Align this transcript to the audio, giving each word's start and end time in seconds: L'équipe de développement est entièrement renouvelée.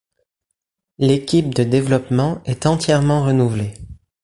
L'équipe 0.97 1.53
de 1.53 1.63
développement 1.63 2.41
est 2.45 2.65
entièrement 2.65 3.23
renouvelée. 3.23 3.75